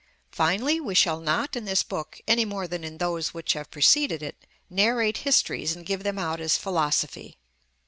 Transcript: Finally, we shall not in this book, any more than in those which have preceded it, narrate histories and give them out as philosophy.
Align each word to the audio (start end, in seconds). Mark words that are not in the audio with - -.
Finally, 0.31 0.79
we 0.79 0.95
shall 0.95 1.19
not 1.19 1.55
in 1.55 1.65
this 1.65 1.83
book, 1.83 2.19
any 2.27 2.43
more 2.43 2.67
than 2.67 2.83
in 2.83 2.97
those 2.97 3.35
which 3.35 3.53
have 3.53 3.69
preceded 3.69 4.23
it, 4.23 4.47
narrate 4.67 5.17
histories 5.17 5.75
and 5.75 5.85
give 5.85 6.01
them 6.01 6.17
out 6.17 6.39
as 6.41 6.57
philosophy. 6.57 7.37